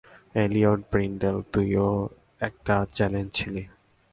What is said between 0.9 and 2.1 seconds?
Brindel তুইও